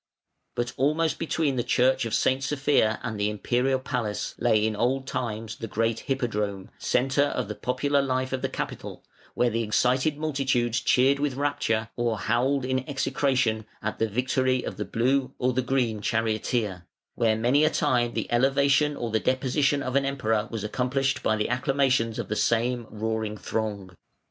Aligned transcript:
But 0.55 0.73
almost 0.77 1.19
between 1.19 1.57
the 1.57 1.63
Church 1.63 2.05
of 2.05 2.15
St. 2.15 2.43
Sophia 2.43 2.99
and 3.03 3.19
the 3.19 3.29
Imperial 3.29 3.77
Palace 3.77 4.33
lay 4.39 4.65
in 4.65 4.75
old 4.75 5.05
times 5.05 5.57
the 5.57 5.67
Great 5.67 5.99
Hippodrome, 5.99 6.71
centre 6.79 7.25
of 7.25 7.47
the 7.47 7.53
popular 7.53 8.01
life 8.01 8.33
of 8.33 8.41
the 8.41 8.49
capital, 8.49 9.03
where 9.35 9.51
the 9.51 9.61
excited 9.61 10.17
multitudes 10.17 10.79
cheered 10.81 11.19
with 11.19 11.35
rapture, 11.35 11.89
or 11.95 12.17
howled 12.17 12.65
in 12.65 12.79
execration, 12.89 13.67
at 13.83 13.99
the 13.99 14.09
victory 14.09 14.63
of 14.63 14.77
the 14.77 14.85
Blue 14.85 15.35
or 15.37 15.53
the 15.53 15.61
Green 15.61 16.01
charioteer; 16.01 16.87
where 17.13 17.35
many 17.35 17.63
a 17.63 17.69
time 17.69 18.15
the 18.15 18.25
elevation 18.31 18.95
or 18.97 19.11
the 19.11 19.19
deposition 19.19 19.83
of 19.83 19.95
an 19.95 20.03
Emperor 20.03 20.47
was 20.49 20.63
accomplished 20.63 21.21
by 21.21 21.35
the 21.35 21.47
acclamations 21.47 22.17
of 22.17 22.27
the 22.27 22.35
same 22.35 22.87
roaring 22.89 23.37
throng. 23.37 23.95